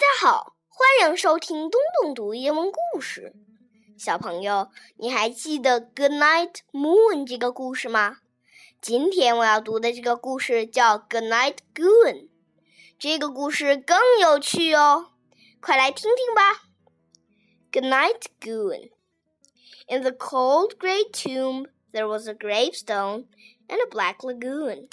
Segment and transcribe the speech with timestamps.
[0.00, 3.34] 家好，欢迎收听东东读英文故事。
[3.96, 8.18] 小朋友，你还记得《Good Night Moon》这个故事吗？
[8.80, 12.28] 今天我要读的这个故事叫《Good Night Goon》，
[12.98, 15.10] 这个故事更有趣哦，
[15.60, 16.62] 快来听听吧。
[17.72, 18.90] Good night, Goon.
[19.86, 23.26] In the cold gray tomb, there was a gravestone
[23.68, 24.88] and a black lagoon,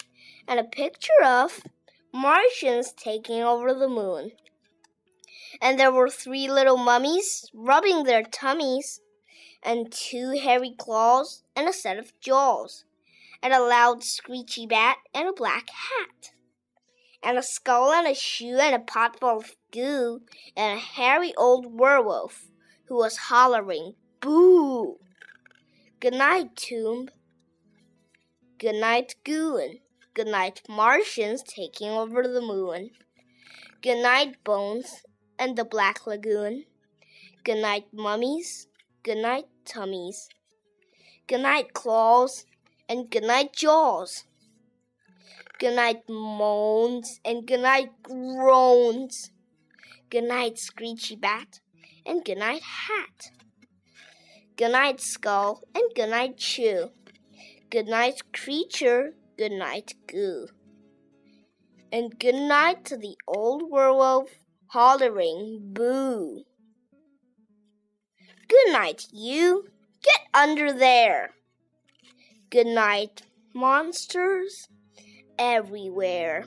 [0.46, 1.62] and a picture of
[2.12, 4.34] Martians taking over the moon.
[5.61, 9.01] And there were three little mummies rubbing their tummies,
[9.62, 12.84] and two hairy claws, and a set of jaws,
[13.43, 16.33] and a loud screechy bat, and a black hat,
[17.23, 20.20] and a skull, and a shoe, and a pot full of goo,
[20.57, 22.51] and a hairy old werewolf
[22.87, 24.98] who was hollering, Boo!
[26.01, 27.10] Good night, Tomb.
[28.59, 29.79] Good night, Goon.
[30.15, 32.90] Good night, Martians taking over the moon.
[33.80, 35.02] Good night, Bones
[35.43, 36.66] and the Black Lagoon.
[37.43, 38.68] Good night, Mummies.
[39.02, 40.29] Good night, Tummies.
[41.26, 42.46] Good night, Claws
[42.88, 44.23] and good night, Jaws.
[45.59, 49.32] Good night, Moans and good night, Groans.
[50.10, 51.59] Good night, Screechy Bat
[52.06, 53.32] and good night, Hat.
[54.56, 56.90] Good night, Skull and good night, Chew.
[57.68, 59.15] Good night, Creature.
[59.37, 60.46] Good night, Goo.
[61.90, 64.31] And good night to the old werewolf
[64.72, 66.44] hollering boo.
[68.48, 69.66] Good night, you.
[70.03, 71.32] Get under there.
[72.48, 73.20] Good night,
[73.53, 74.69] monsters
[75.38, 76.47] everywhere.